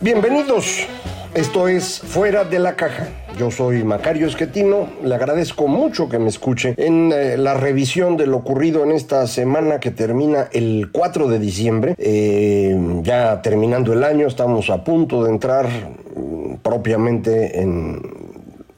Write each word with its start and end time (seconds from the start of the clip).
Bienvenidos. 0.00 0.86
Esto 1.34 1.66
es 1.68 1.98
Fuera 1.98 2.44
de 2.44 2.60
la 2.60 2.76
Caja. 2.76 3.08
Yo 3.38 3.50
soy 3.50 3.82
Macario 3.82 4.28
Esquetino. 4.28 4.88
Le 5.02 5.14
agradezco 5.14 5.66
mucho 5.66 6.08
que 6.08 6.18
me 6.18 6.28
escuche 6.28 6.74
en 6.76 7.12
eh, 7.12 7.36
la 7.36 7.54
revisión 7.54 8.16
de 8.16 8.26
lo 8.26 8.36
ocurrido 8.38 8.84
en 8.84 8.92
esta 8.92 9.26
semana 9.26 9.80
que 9.80 9.90
termina 9.90 10.48
el 10.52 10.90
4 10.92 11.28
de 11.28 11.38
diciembre. 11.40 11.94
Eh, 11.98 13.00
ya 13.02 13.42
terminando 13.42 13.92
el 13.92 14.04
año, 14.04 14.28
estamos 14.28 14.70
a 14.70 14.84
punto 14.84 15.24
de 15.24 15.30
entrar 15.30 15.66
mm, 15.66 16.56
propiamente 16.62 17.60
en 17.60 18.00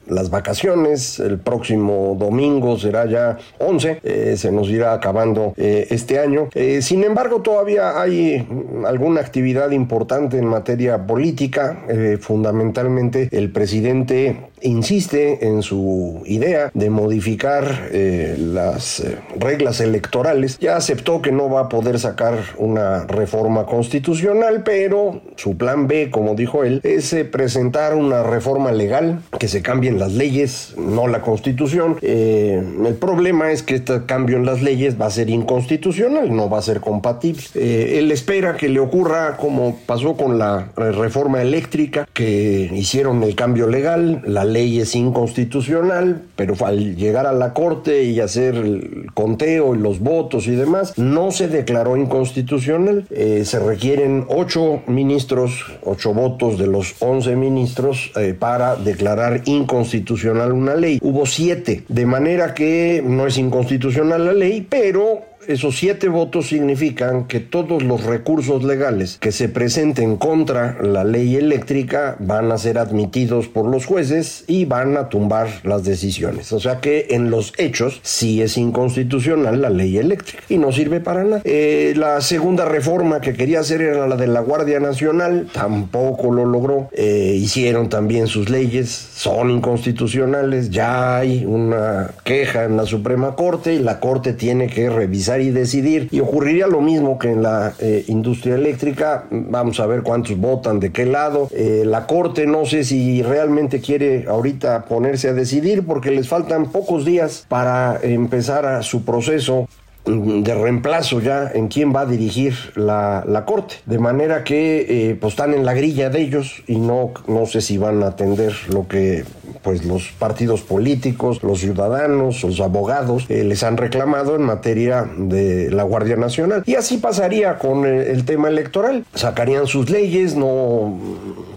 las 0.07 0.29
vacaciones. 0.29 1.19
El 1.19 1.39
próximo 1.39 2.15
domingo 2.19 2.77
será 2.77 3.05
ya 3.05 3.37
11. 3.59 3.99
eh, 4.03 4.35
se 4.37 4.51
nos 4.51 4.69
irá 4.69 4.93
acabando 4.93 5.53
eh, 5.57 5.87
este 5.89 6.19
año. 6.19 6.49
Eh, 6.53 6.81
sin 6.81 7.03
embargo, 7.03 7.41
todavía 7.41 8.01
hay 8.01 8.47
alguna 8.85 9.21
actividad 9.21 9.71
importante 9.71 10.37
en 10.37 10.45
materia 10.45 11.05
política. 11.05 11.85
Fundamentalmente, 12.19 13.29
el 13.31 13.51
presidente 13.51 14.52
insiste 14.63 15.45
en 15.45 15.61
su 15.61 16.21
idea 16.25 16.71
de 16.73 16.89
modificar 16.89 17.89
eh, 17.91 18.35
las 18.39 18.99
eh, 18.99 19.17
reglas 19.37 19.79
electorales. 19.79 20.57
Ya 20.59 20.77
aceptó 20.77 21.21
que 21.21 21.31
no 21.31 21.49
va 21.49 21.61
a 21.61 21.69
poder 21.69 21.99
sacar 21.99 22.39
una 22.57 23.05
reforma 23.05 23.65
constitucional, 23.65 24.63
pero 24.63 25.21
su 25.35 25.57
plan 25.57 25.87
B, 25.87 26.09
como 26.09 26.35
dijo 26.35 26.63
él, 26.63 26.79
es 26.83 27.13
eh, 27.13 27.25
presentar 27.25 27.95
una 27.95 28.23
reforma 28.23 28.71
legal, 28.71 29.21
que 29.39 29.47
se 29.47 29.61
cambien 29.61 29.99
las 29.99 30.13
leyes, 30.13 30.73
no 30.77 31.07
la 31.07 31.21
constitución. 31.21 31.97
El 32.01 32.95
problema 32.99 33.51
es 33.51 33.63
que 33.63 33.75
este 33.75 34.05
cambio 34.05 34.37
en 34.37 34.45
las 34.45 34.61
leyes 34.61 34.99
va 34.99 35.07
a 35.07 35.11
ser 35.11 35.29
inconstitucional, 35.29 36.35
no 36.35 36.49
va 36.49 36.59
a 36.59 36.61
ser 36.61 36.79
compatible. 36.79 37.43
Él 37.55 38.11
espera 38.11 38.55
que 38.55 38.69
le 38.69 38.79
ocurra 38.79 39.37
como 39.37 39.77
pasó 39.85 40.15
con 40.15 40.37
la 40.37 40.69
reforma 40.75 41.41
eléctrica, 41.41 42.07
que 42.13 42.69
hicieron 42.73 43.23
el 43.23 43.35
cambio 43.35 43.67
legal, 43.67 44.21
la 44.25 44.45
ley 44.45 44.52
es 44.55 44.95
inconstitucional, 44.95 46.21
pero 46.35 46.55
al 46.65 46.95
llegar 46.95 47.27
a 47.27 47.33
la 47.33 47.53
corte 47.53 48.03
y 48.03 48.19
hacer 48.19 48.55
el 48.55 49.07
conteo 49.13 49.75
y 49.75 49.77
los 49.77 49.99
votos 49.99 50.47
y 50.47 50.51
demás, 50.51 50.97
no 50.97 51.31
se 51.31 51.47
declaró 51.47 51.97
inconstitucional. 51.97 53.05
Eh, 53.09 53.43
se 53.45 53.59
requieren 53.59 54.25
ocho 54.29 54.81
ministros, 54.87 55.65
ocho 55.83 56.13
votos 56.13 56.57
de 56.57 56.67
los 56.67 56.95
once 56.99 57.35
ministros 57.35 58.11
eh, 58.15 58.33
para 58.37 58.75
declarar 58.75 59.41
inconstitucional 59.45 60.51
una 60.51 60.75
ley. 60.75 60.99
Hubo 61.01 61.25
siete, 61.25 61.83
de 61.87 62.05
manera 62.05 62.53
que 62.53 63.03
no 63.05 63.27
es 63.27 63.37
inconstitucional 63.37 64.25
la 64.25 64.33
ley, 64.33 64.65
pero 64.69 65.32
esos 65.47 65.75
siete 65.75 66.07
votos 66.07 66.47
significan 66.47 67.25
que 67.25 67.39
todos 67.39 67.83
los 67.83 68.03
recursos 68.03 68.63
legales 68.63 69.17
que 69.19 69.31
se 69.31 69.49
presenten 69.49 70.17
contra 70.17 70.81
la 70.81 71.03
ley 71.03 71.35
eléctrica 71.35 72.15
van 72.19 72.51
a 72.51 72.57
ser 72.57 72.77
admitidos 72.77 73.47
por 73.47 73.69
los 73.69 73.85
jueces 73.85 74.43
y 74.47 74.65
van 74.65 74.97
a 74.97 75.09
tumbar 75.09 75.47
las 75.63 75.83
decisiones. 75.83 76.51
O 76.53 76.59
sea 76.59 76.79
que 76.79 77.07
en 77.11 77.29
los 77.29 77.53
hechos 77.57 77.99
sí 78.03 78.41
es 78.41 78.57
inconstitucional 78.57 79.61
la 79.61 79.69
ley 79.69 79.97
eléctrica 79.97 80.43
y 80.49 80.57
no 80.57 80.71
sirve 80.71 80.99
para 80.99 81.23
nada. 81.23 81.41
Eh, 81.43 81.93
la 81.95 82.21
segunda 82.21 82.65
reforma 82.65 83.21
que 83.21 83.33
quería 83.33 83.59
hacer 83.59 83.81
era 83.81 84.07
la 84.07 84.15
de 84.15 84.27
la 84.27 84.41
Guardia 84.41 84.79
Nacional, 84.79 85.47
tampoco 85.51 86.31
lo 86.31 86.45
logró. 86.45 86.89
Eh, 86.93 87.37
hicieron 87.37 87.89
también 87.89 88.27
sus 88.27 88.49
leyes, 88.49 88.89
son 88.89 89.51
inconstitucionales, 89.51 90.69
ya 90.69 91.17
hay 91.17 91.45
una 91.45 92.11
queja 92.23 92.65
en 92.65 92.77
la 92.77 92.85
Suprema 92.85 93.35
Corte 93.35 93.73
y 93.73 93.79
la 93.79 93.99
Corte 93.99 94.33
tiene 94.33 94.67
que 94.67 94.89
revisar 94.89 95.32
y 95.39 95.51
decidir. 95.51 96.07
Y 96.11 96.19
ocurriría 96.19 96.67
lo 96.67 96.81
mismo 96.81 97.17
que 97.17 97.31
en 97.31 97.43
la 97.43 97.73
eh, 97.79 98.05
industria 98.07 98.55
eléctrica. 98.55 99.25
Vamos 99.29 99.79
a 99.79 99.85
ver 99.85 100.03
cuántos 100.03 100.37
votan, 100.37 100.79
de 100.79 100.91
qué 100.91 101.05
lado. 101.05 101.49
Eh, 101.51 101.83
la 101.85 102.07
Corte 102.07 102.45
no 102.45 102.65
sé 102.65 102.83
si 102.83 103.21
realmente 103.21 103.79
quiere 103.79 104.25
ahorita 104.27 104.85
ponerse 104.85 105.29
a 105.29 105.33
decidir 105.33 105.85
porque 105.85 106.11
les 106.11 106.27
faltan 106.27 106.71
pocos 106.71 107.05
días 107.05 107.45
para 107.47 107.99
empezar 108.01 108.65
a 108.65 108.81
su 108.83 109.03
proceso 109.03 109.67
de 110.05 110.53
reemplazo 110.53 111.21
ya 111.21 111.49
en 111.53 111.69
quién 111.69 111.95
va 111.95 112.01
a 112.01 112.05
dirigir 112.05 112.53
la, 112.75 113.23
la 113.27 113.45
corte. 113.45 113.75
De 113.85 113.99
manera 113.99 114.43
que 114.43 114.85
eh, 115.11 115.15
pues 115.15 115.33
están 115.33 115.53
en 115.53 115.65
la 115.65 115.73
grilla 115.73 116.09
de 116.09 116.21
ellos 116.21 116.63
y 116.67 116.77
no, 116.77 117.11
no 117.27 117.45
sé 117.45 117.61
si 117.61 117.77
van 117.77 118.03
a 118.03 118.07
atender 118.07 118.53
lo 118.69 118.87
que 118.87 119.23
pues 119.63 119.85
los 119.85 120.09
partidos 120.19 120.61
políticos, 120.61 121.41
los 121.41 121.59
ciudadanos, 121.59 122.43
los 122.43 122.59
abogados 122.59 123.25
eh, 123.29 123.43
les 123.43 123.63
han 123.63 123.77
reclamado 123.77 124.35
en 124.35 124.43
materia 124.43 125.07
de 125.17 125.71
la 125.71 125.83
Guardia 125.83 126.15
Nacional. 126.15 126.63
Y 126.65 126.75
así 126.75 126.97
pasaría 126.97 127.57
con 127.57 127.85
el, 127.85 128.01
el 128.01 128.25
tema 128.25 128.49
electoral. 128.49 129.05
Sacarían 129.13 129.67
sus 129.67 129.89
leyes, 129.89 130.35
no 130.35 130.99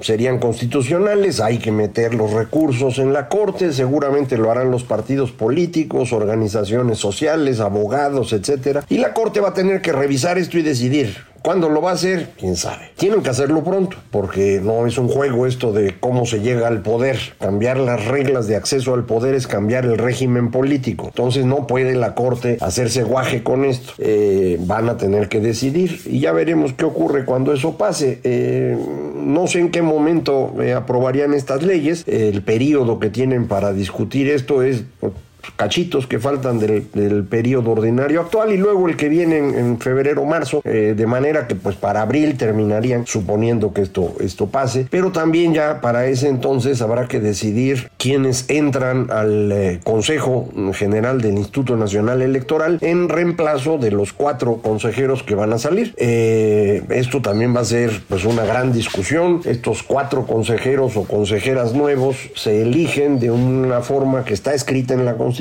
serían 0.00 0.38
constitucionales, 0.38 1.40
hay 1.40 1.58
que 1.58 1.72
meter 1.72 2.14
los 2.14 2.32
recursos 2.32 2.98
en 2.98 3.12
la 3.12 3.28
corte, 3.28 3.72
seguramente 3.72 4.38
lo 4.38 4.50
harán 4.50 4.70
los 4.70 4.84
partidos 4.84 5.32
políticos, 5.32 6.12
organizaciones 6.12 6.98
sociales, 6.98 7.60
abogados, 7.60 8.32
etcétera. 8.32 8.84
Y 8.88 8.98
la 8.98 9.12
corte 9.12 9.40
va 9.40 9.48
a 9.48 9.54
tener 9.54 9.80
que 9.82 9.92
revisar 9.92 10.38
esto 10.38 10.58
y 10.58 10.62
decidir. 10.62 11.16
¿Cuándo 11.46 11.68
lo 11.68 11.80
va 11.80 11.90
a 11.90 11.94
hacer? 11.94 12.30
¿Quién 12.36 12.56
sabe? 12.56 12.90
Tienen 12.96 13.22
que 13.22 13.30
hacerlo 13.30 13.62
pronto, 13.62 13.96
porque 14.10 14.60
no 14.60 14.84
es 14.84 14.98
un 14.98 15.06
juego 15.06 15.46
esto 15.46 15.72
de 15.72 15.94
cómo 16.00 16.26
se 16.26 16.40
llega 16.40 16.66
al 16.66 16.82
poder. 16.82 17.20
Cambiar 17.38 17.78
las 17.78 18.04
reglas 18.04 18.48
de 18.48 18.56
acceso 18.56 18.94
al 18.94 19.04
poder 19.04 19.36
es 19.36 19.46
cambiar 19.46 19.84
el 19.84 19.96
régimen 19.96 20.50
político. 20.50 21.06
Entonces 21.06 21.44
no 21.44 21.68
puede 21.68 21.94
la 21.94 22.16
Corte 22.16 22.58
hacerse 22.60 23.04
guaje 23.04 23.44
con 23.44 23.64
esto. 23.64 23.92
Eh, 23.98 24.56
van 24.62 24.88
a 24.88 24.96
tener 24.96 25.28
que 25.28 25.40
decidir 25.40 26.00
y 26.06 26.18
ya 26.18 26.32
veremos 26.32 26.72
qué 26.72 26.84
ocurre 26.84 27.24
cuando 27.24 27.52
eso 27.52 27.76
pase. 27.78 28.18
Eh, 28.24 28.76
no 29.14 29.46
sé 29.46 29.60
en 29.60 29.70
qué 29.70 29.82
momento 29.82 30.52
eh, 30.60 30.72
aprobarían 30.72 31.32
estas 31.32 31.62
leyes. 31.62 32.02
el 32.08 32.42
periodo 32.42 32.98
que 32.98 33.08
tienen 33.08 33.46
para 33.46 33.72
discutir 33.72 34.28
esto 34.30 34.64
es 34.64 34.82
cachitos 35.56 36.06
que 36.06 36.18
faltan 36.18 36.58
del, 36.58 37.24
periodo 37.28 37.72
ordinario 37.72 38.20
actual 38.20 38.52
y 38.52 38.56
luego 38.56 38.88
el 38.88 38.96
que 38.96 39.08
viene 39.08 39.38
en, 39.38 39.54
en 39.54 39.78
febrero 39.78 40.24
marzo 40.24 40.60
eh, 40.64 40.94
de 40.96 41.06
manera 41.06 41.46
que 41.46 41.54
pues 41.54 41.76
para 41.76 42.02
abril 42.02 42.36
terminarían 42.36 43.06
suponiendo 43.06 43.72
que 43.72 43.82
esto 43.82 44.14
esto 44.20 44.46
pase. 44.46 44.86
Pero 44.90 45.12
también 45.12 45.54
ya 45.54 45.80
para 45.80 46.06
ese 46.06 46.28
entonces 46.28 46.82
habrá 46.82 47.08
que 47.08 47.20
decidir 47.20 47.90
quiénes 47.96 48.46
entran 48.48 49.10
al 49.10 49.52
eh, 49.52 49.80
Consejo 49.84 50.48
General 50.72 51.20
del 51.20 51.38
Instituto 51.38 51.76
Nacional 51.76 52.22
Electoral 52.22 52.78
en 52.80 53.08
reemplazo 53.08 53.78
de 53.78 53.90
los 53.90 54.12
cuatro 54.12 54.56
consejeros 54.62 55.22
que 55.22 55.34
van 55.34 55.52
a 55.52 55.58
salir. 55.58 55.94
Eh, 55.96 56.82
esto 56.90 57.22
también 57.22 57.54
va 57.54 57.60
a 57.60 57.64
ser 57.64 58.02
pues 58.08 58.24
una 58.24 58.44
gran 58.44 58.72
discusión. 58.72 59.40
Estos 59.44 59.82
cuatro 59.82 60.26
consejeros 60.26 60.96
o 60.96 61.04
consejeras 61.04 61.74
nuevos 61.74 62.16
se 62.34 62.62
eligen 62.62 63.18
de 63.18 63.30
una 63.30 63.80
forma 63.80 64.24
que 64.24 64.34
está 64.34 64.54
escrita 64.54 64.94
en 64.94 65.04
la 65.04 65.14
Constitución 65.14 65.35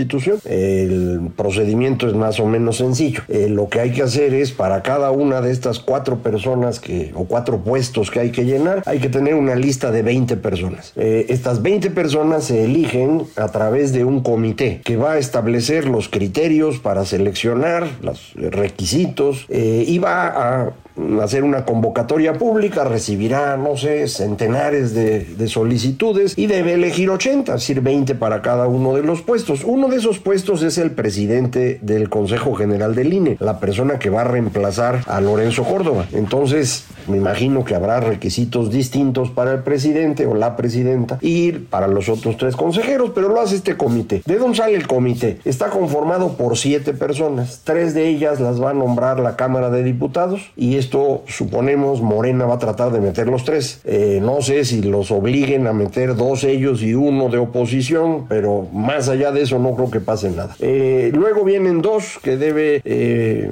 El 0.46 1.32
procedimiento 1.36 2.08
es 2.08 2.14
más 2.14 2.40
o 2.40 2.46
menos 2.46 2.78
sencillo. 2.78 3.22
Eh, 3.28 3.48
lo 3.50 3.70
que 3.70 3.80
hay 3.80 3.92
que 3.92 4.04
hacer 4.04 4.34
es 4.34 4.52
para 4.52 4.82
cada 4.84 5.12
una 5.12 5.42
de 5.42 5.52
estas 5.52 5.80
cuatro 5.80 6.18
personas 6.18 6.80
que, 6.80 7.12
o 7.16 7.26
cuatro 7.26 7.60
puestos 7.60 8.12
que 8.12 8.20
hay 8.20 8.32
que 8.32 8.46
llenar, 8.46 8.84
hay 8.86 9.00
que 9.00 9.10
tener 9.10 9.36
una 9.36 9.56
lista 9.56 9.92
de 9.92 10.02
20 10.02 10.38
personas. 10.38 10.94
Eh, 10.96 11.26
estas 11.30 11.62
20 11.62 11.92
personas 11.92 12.46
se 12.46 12.64
eligen 12.64 13.24
a 13.36 13.48
través 13.50 13.94
de 13.94 14.04
un 14.04 14.22
comité 14.22 14.82
que 14.84 14.98
va 14.98 15.14
a 15.14 15.18
establecer 15.18 15.88
los 15.88 16.10
criterios 16.10 16.80
para 16.80 17.06
seleccionar, 17.06 17.88
los 18.02 18.34
requisitos 18.36 19.46
eh, 19.50 19.84
y 19.88 19.98
va 20.00 20.28
a 20.28 20.74
hacer 21.22 21.44
una 21.44 21.66
convocatoria 21.66 22.34
pública, 22.34 22.84
recibirá, 22.84 23.58
no 23.58 23.78
sé, 23.78 24.08
centenares 24.08 24.94
de, 24.94 25.46
solicitudes 25.48 26.38
y 26.38 26.48
debe 26.48 26.74
elegir 26.74 27.10
80, 27.10 27.54
es 27.54 27.62
decir, 27.62 27.82
20 27.82 28.16
para 28.16 28.42
cada 28.42 28.68
uno 28.68 28.96
de 28.96 29.04
los 29.04 29.22
puestos. 29.22 29.64
Uno 29.64 29.90
de 29.90 29.98
esos 29.98 30.20
puestos 30.20 30.64
es 30.64 30.78
el 30.78 30.92
presidente 30.92 31.80
del 31.82 32.10
Consejo 32.10 32.56
General 32.56 32.96
del 32.96 33.14
INE, 33.14 33.38
la 33.40 33.60
persona 33.60 34.00
que 34.00 34.10
va 34.10 34.22
a 34.22 34.24
reemplazar 34.24 35.04
a 35.06 35.22
Lorenzo 35.22 35.64
Córdoba. 35.64 36.08
Entonces, 36.14 36.86
me 37.08 37.18
imagino 37.18 37.64
que 37.64 37.76
habrá 37.76 38.00
requisitos 38.00 38.72
distintos 38.72 39.30
para 39.30 39.54
el 39.54 39.60
presidente 39.60 40.26
o 40.26 40.34
la 40.34 40.56
presidenta 40.56 41.20
y 41.22 41.52
para 41.52 41.88
los 41.88 42.10
otros 42.10 42.38
tres 42.38 42.56
consejeros, 42.56 43.12
pero 43.14 43.30
lo 43.30 43.40
hace 43.40 43.56
este 43.56 43.78
comité. 43.78 44.24
¿De 44.26 44.38
dónde 44.38 44.58
sale 44.58 44.76
el 44.76 44.88
comité? 44.88 45.40
Está 45.46 45.70
conformado 45.70 46.34
por 46.38 46.58
siete 46.58 46.94
personas. 46.94 47.62
Tres 47.64 47.94
de 47.94 48.08
ellas 48.10 48.40
las 48.40 48.62
va 48.62 48.72
a 48.72 48.74
nombrar 48.74 49.20
la 49.20 49.36
Cámara 49.36 49.70
de 49.70 49.84
Diputados 49.84 50.52
y 50.56 50.78
esto 50.86 51.24
suponemos 51.28 52.02
Morena 52.02 52.46
va 52.46 52.56
a 52.56 52.60
tratar 52.60 52.92
de 52.92 53.00
meter 53.00 53.28
los 53.28 53.44
tres. 53.44 53.82
Eh, 53.86 54.20
no 54.22 54.42
sé 54.42 54.64
si 54.66 54.82
los 54.82 55.12
obliguen 55.12 55.66
a 55.68 55.74
meter 55.74 56.16
dos 56.16 56.44
ellos 56.44 56.84
y 56.84 56.94
uno 56.94 57.30
de 57.30 57.40
oposición, 57.40 58.28
pero 58.28 58.68
más 58.72 59.10
allá 59.10 59.32
de 59.32 59.42
eso 59.42 59.58
no 59.60 59.76
creo 59.76 59.90
que 59.90 60.00
pase 60.00 60.30
nada. 60.30 60.56
Eh, 60.60 61.12
luego 61.14 61.44
vienen 61.44 61.82
dos 61.82 62.20
que 62.22 62.38
debe 62.38 62.82
eh, 62.86 63.50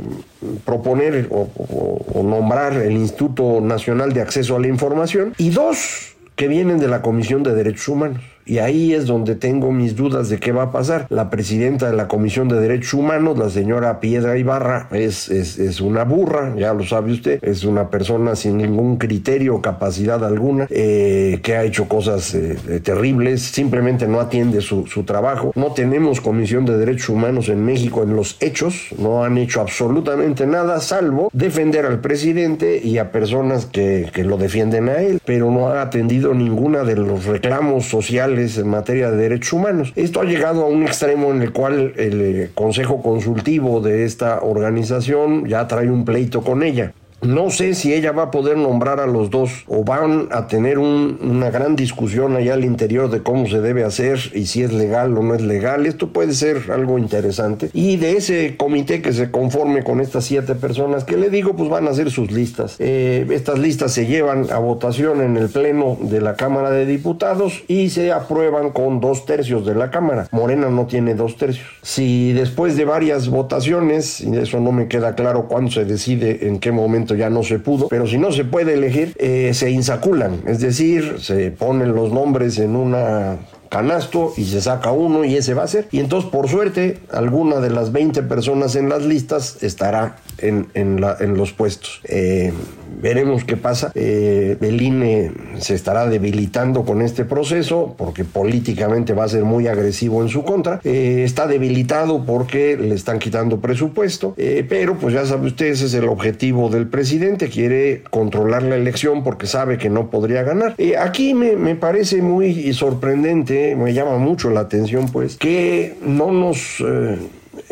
proponer 0.64 1.28
o 1.32 2.24
nombrar 2.24 2.74
el 2.74 2.94
Instituto 2.94 3.60
Nacional 3.62 4.14
de 4.14 4.22
Acceso 4.22 4.56
a 4.56 4.60
la 4.60 4.68
Información 4.68 5.34
y 5.38 5.50
dos 5.50 6.16
que 6.36 6.48
vienen 6.48 6.80
de 6.80 6.88
la 6.88 7.02
Comisión 7.02 7.44
de 7.44 7.54
Derechos 7.54 7.88
Humanos. 7.88 8.33
Y 8.46 8.58
ahí 8.58 8.94
es 8.94 9.06
donde 9.06 9.36
tengo 9.36 9.72
mis 9.72 9.96
dudas 9.96 10.30
de 10.30 10.40
qué 10.40 10.52
va 10.52 10.64
a 10.64 10.72
pasar. 10.72 11.08
La 11.10 11.30
presidenta 11.30 11.90
de 11.90 11.96
la 11.96 12.08
Comisión 12.08 12.48
de 12.50 12.60
Derechos 12.60 12.94
Humanos, 12.94 13.38
la 13.38 13.50
señora 13.50 14.00
Piedra 14.00 14.38
Ibarra, 14.38 14.88
es, 14.92 15.30
es, 15.30 15.82
una 15.82 16.04
burra, 16.04 16.54
ya 16.58 16.74
lo 16.74 16.84
sabe 16.84 17.14
usted, 17.14 17.40
es 17.42 17.64
una 17.64 17.90
persona 17.90 18.36
sin 18.36 18.58
ningún 18.58 18.98
criterio 18.98 19.56
o 19.56 19.62
capacidad 19.62 20.24
alguna, 20.24 20.68
eh, 20.70 21.40
que 21.42 21.56
ha 21.56 21.64
hecho 21.64 21.88
cosas 21.88 22.34
eh, 22.36 22.58
terribles, 22.84 23.42
simplemente 23.42 24.08
no 24.08 24.20
atiende 24.20 24.62
su, 24.62 24.88
su, 24.88 25.04
trabajo. 25.04 25.52
No 25.56 25.74
tenemos 25.74 26.22
Comisión 26.22 26.66
de 26.66 26.78
Derechos 26.78 27.10
Humanos 27.10 27.50
en 27.50 27.64
México 27.64 28.04
en 28.04 28.16
los 28.16 28.38
hechos, 28.42 28.88
no 28.98 29.24
han 29.24 29.38
hecho 29.38 29.62
absolutamente 29.62 30.46
nada, 30.46 30.80
salvo 30.80 31.30
defender 31.34 31.86
al 31.86 32.00
presidente 32.00 32.82
y 32.84 32.98
a 32.98 33.12
personas 33.12 33.66
que, 33.66 34.10
que 34.14 34.24
lo 34.24 34.38
defienden 34.38 34.90
a 34.90 35.02
él, 35.02 35.20
pero 35.26 35.50
no 35.52 35.70
ha 35.70 35.82
atendido 35.82 36.34
ninguna 36.34 36.84
de 36.84 36.96
los 36.96 37.26
reclamos 37.26 37.86
sociales 37.86 38.33
en 38.34 38.68
materia 38.68 39.12
de 39.12 39.18
derechos 39.18 39.54
humanos. 39.54 39.94
Esto 39.96 40.22
ha 40.22 40.26
llegado 40.26 40.64
a 40.64 40.68
un 40.68 40.84
extremo 40.84 41.32
en 41.32 41.42
el 41.42 41.52
cual 41.52 41.94
el 41.98 42.22
eh, 42.22 42.52
Consejo 42.54 43.02
Consultivo 43.02 43.80
de 43.80 44.06
esta 44.06 44.42
organización 44.42 45.48
ya 45.48 45.68
trae 45.68 45.90
un 45.90 46.04
pleito 46.04 46.42
con 46.42 46.64
ella. 46.64 46.94
No 47.24 47.50
sé 47.50 47.74
si 47.74 47.94
ella 47.94 48.12
va 48.12 48.24
a 48.24 48.32
poder 48.32 48.58
nombrar 48.58 49.00
a 49.00 49.08
los 49.08 49.30
dos 49.30 49.64
o 49.68 49.86
van 49.86 50.28
a 50.32 50.48
tener 50.48 50.78
una 50.78 51.50
gran 51.52 51.78
discusión 51.78 52.36
allá 52.36 52.54
al 52.54 52.66
interior 52.66 53.10
de 53.10 53.24
cómo 53.24 53.48
se 53.48 53.62
debe 53.62 53.86
hacer 53.86 54.20
y 54.34 54.48
si 54.48 54.62
es 54.62 54.74
legal 54.74 55.18
o 55.18 55.24
no 55.24 55.34
es 55.34 55.42
legal. 55.42 55.86
Esto 55.86 56.10
puede 56.10 56.34
ser 56.34 56.70
algo 56.70 56.98
interesante. 56.98 57.70
Y 57.74 57.96
de 57.96 58.18
ese 58.18 58.58
comité 58.58 59.02
que 59.02 59.14
se 59.14 59.32
conforme 59.32 59.84
con 59.84 60.02
estas 60.02 60.26
siete 60.26 60.54
personas 60.56 61.06
que 61.06 61.16
le 61.16 61.30
digo, 61.30 61.56
pues 61.56 61.70
van 61.70 61.88
a 61.88 61.92
hacer 61.92 62.12
sus 62.12 62.32
listas. 62.32 62.76
Eh, 62.80 63.26
estas 63.30 63.58
listas 63.58 63.94
se 63.94 64.06
llevan 64.06 64.52
a 64.52 64.58
votación 64.58 65.22
en 65.22 65.38
el 65.38 65.48
Pleno 65.48 65.98
de 66.02 66.20
la 66.20 66.36
Cámara 66.36 66.72
de 66.72 66.86
Diputados 66.86 67.64
y 67.70 67.90
se 67.90 68.12
aprueban 68.12 68.72
con 68.72 69.00
dos 69.00 69.26
tercios 69.26 69.66
de 69.66 69.76
la 69.76 69.92
Cámara. 69.92 70.28
Morena 70.32 70.70
no 70.70 70.88
tiene 70.88 71.16
dos 71.16 71.38
tercios. 71.38 71.68
Si 71.84 72.34
después 72.34 72.76
de 72.76 72.84
varias 72.84 73.30
votaciones, 73.30 74.20
y 74.20 74.36
eso 74.36 74.60
no 74.60 74.74
me 74.74 74.90
queda 74.90 75.16
claro 75.16 75.48
cuándo 75.48 75.72
se 75.72 75.86
decide 75.86 76.48
en 76.48 76.60
qué 76.60 76.74
momento 76.74 77.13
ya 77.16 77.30
no 77.30 77.44
se 77.44 77.60
pudo, 77.60 77.88
pero 77.88 78.08
si 78.08 78.18
no 78.18 78.32
se 78.32 78.46
puede 78.46 78.74
elegir, 78.74 79.16
eh, 79.18 79.52
se 79.54 79.72
insaculan, 79.72 80.42
es 80.46 80.60
decir, 80.60 81.18
se 81.20 81.52
ponen 81.52 81.94
los 81.96 82.12
nombres 82.12 82.60
en 82.60 82.76
una 82.76 83.38
canasto 83.74 84.34
y 84.38 84.46
se 84.46 84.62
saca 84.62 84.92
uno 84.92 85.26
y 85.26 85.36
ese 85.36 85.56
va 85.56 85.64
a 85.64 85.68
ser. 85.68 85.88
Y 85.92 86.00
entonces, 86.00 86.30
por 86.30 86.48
suerte, 86.48 87.00
alguna 87.12 87.60
de 87.60 87.72
las 87.72 87.92
20 87.92 88.22
personas 88.22 88.76
en 88.76 88.88
las 88.88 89.04
listas 89.04 89.64
estará 89.64 90.18
en, 90.38 90.68
en, 90.76 91.02
la, 91.02 91.18
en 91.20 91.36
los 91.36 91.54
puestos. 91.54 92.00
Eh, 92.04 92.54
veremos 93.02 93.44
qué 93.44 93.58
pasa. 93.58 93.92
Eh, 93.96 94.58
el 94.62 94.82
INE 94.82 95.32
se 95.60 95.76
estará 95.76 96.08
debilitando 96.08 96.84
con 96.84 97.02
este 97.02 97.26
proceso 97.26 97.96
porque 97.98 98.24
políticamente 98.24 99.14
va 99.14 99.26
a 99.26 99.30
ser 99.30 99.44
muy 99.44 99.68
agresivo 99.68 100.22
en 100.22 100.30
su 100.30 100.44
contra. 100.44 100.80
Eh, 100.84 101.24
está 101.26 101.48
debilitado 101.48 102.26
porque 102.26 102.78
le 102.78 102.96
están 102.96 103.20
quitando 103.20 103.60
presupuesto, 103.60 104.36
pero 104.70 104.98
pues 104.98 105.14
ya 105.14 105.26
sabe 105.26 105.48
usted, 105.48 105.68
ese 105.68 105.86
es 105.86 105.94
el 105.94 106.08
objetivo 106.08 106.70
del 106.70 106.88
presidente, 106.88 107.50
quiere 107.50 108.04
controlar 108.10 108.64
la 108.64 108.76
elección 108.76 109.24
porque 109.24 109.48
sabe 109.48 109.78
que 109.78 109.90
no 109.90 110.10
podría 110.10 110.44
ganar. 110.44 110.76
aquí 111.00 111.34
me, 111.34 111.56
me 111.56 111.76
parece 111.76 112.22
muy 112.22 112.74
sorprendente 112.74 113.76
me 113.76 113.94
llama 113.94 114.18
mucho 114.18 114.50
la 114.50 114.62
atención, 114.62 115.10
pues, 115.10 115.38
que 115.38 115.96
no 116.06 116.32
nos 116.32 116.84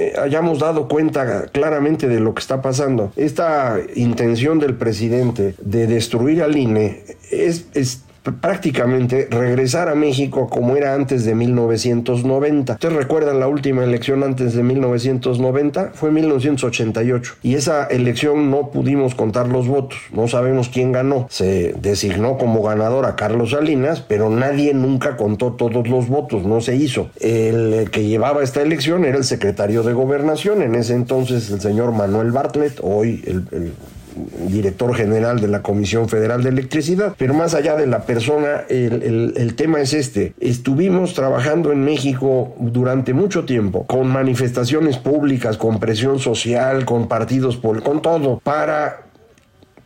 eh, 0.01 0.13
hayamos 0.19 0.59
dado 0.59 0.87
cuenta 0.87 1.45
claramente 1.51 2.07
de 2.07 2.19
lo 2.19 2.33
que 2.33 2.39
está 2.39 2.61
pasando. 2.61 3.11
Esta 3.15 3.77
intención 3.95 4.59
del 4.59 4.75
presidente 4.75 5.53
de 5.61 5.87
destruir 5.87 6.41
al 6.41 6.57
INE 6.57 7.03
es, 7.29 7.67
es 7.73 8.03
prácticamente 8.23 9.27
regresar 9.31 9.89
a 9.89 9.95
México 9.95 10.47
como 10.49 10.75
era 10.75 10.93
antes 10.93 11.25
de 11.25 11.33
1990. 11.33 12.73
¿Ustedes 12.73 12.95
recuerdan 12.95 13.39
la 13.39 13.47
última 13.47 13.83
elección 13.83 14.23
antes 14.23 14.53
de 14.53 14.63
1990? 14.63 15.91
Fue 15.93 16.11
1988 16.11 17.35
y 17.41 17.55
esa 17.55 17.85
elección 17.85 18.51
no 18.51 18.69
pudimos 18.69 19.15
contar 19.15 19.47
los 19.47 19.67
votos, 19.67 19.97
no 20.13 20.27
sabemos 20.27 20.69
quién 20.69 20.91
ganó. 20.91 21.27
Se 21.29 21.73
designó 21.81 22.37
como 22.37 22.61
ganador 22.61 23.05
a 23.05 23.15
Carlos 23.15 23.51
Salinas, 23.51 24.01
pero 24.01 24.29
nadie 24.29 24.73
nunca 24.73 25.17
contó 25.17 25.53
todos 25.53 25.87
los 25.87 26.07
votos, 26.07 26.43
no 26.43 26.61
se 26.61 26.75
hizo. 26.75 27.09
El 27.19 27.89
que 27.91 28.05
llevaba 28.05 28.43
esta 28.43 28.61
elección 28.61 29.05
era 29.05 29.17
el 29.17 29.23
secretario 29.23 29.83
de 29.83 29.93
gobernación, 29.93 30.61
en 30.61 30.75
ese 30.75 30.93
entonces 30.93 31.49
el 31.49 31.61
señor 31.61 31.91
Manuel 31.91 32.31
Bartlett, 32.31 32.79
hoy 32.81 33.23
el, 33.25 33.47
el 33.51 33.73
director 34.47 34.93
general 34.95 35.39
de 35.39 35.47
la 35.47 35.61
Comisión 35.61 36.09
Federal 36.09 36.43
de 36.43 36.49
Electricidad. 36.49 37.15
Pero 37.17 37.33
más 37.33 37.53
allá 37.53 37.75
de 37.75 37.87
la 37.87 38.05
persona, 38.05 38.63
el, 38.69 39.53
tema 39.55 39.81
es 39.81 39.93
este. 39.93 40.33
Estuvimos 40.39 41.13
trabajando 41.13 41.71
en 41.71 41.83
México 41.83 42.55
durante 42.59 43.13
mucho 43.13 43.45
tiempo 43.45 43.85
con 43.85 44.07
manifestaciones 44.07 44.97
públicas, 44.97 45.57
con 45.57 45.79
presión 45.79 46.19
social, 46.19 46.85
con 46.85 47.07
partidos, 47.07 47.57
con 47.57 48.01
todo, 48.01 48.39
para 48.43 49.10